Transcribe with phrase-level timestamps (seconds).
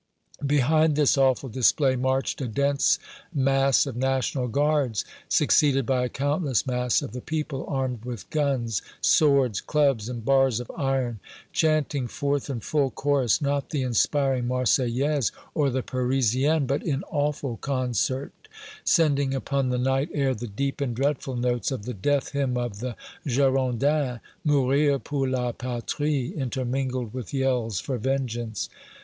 [0.43, 2.97] Behind this awful display marched a dense
[3.31, 8.81] mass of National Guards, succeeded by a countless mass of the people armed with, guns,
[8.99, 11.19] swords, clubs and bars of iron,
[11.53, 17.57] chanting forth in full chorus, not the inspiring Marseillaise or the Parisienne, but in awful
[17.57, 18.31] concert
[18.83, 22.79] sending upon the night air the deep and dreadful notes of the death hymn of
[22.79, 22.95] the
[23.27, 28.67] Girondins, "Mourir pour la Patrie," intermingled with yells for vengeance.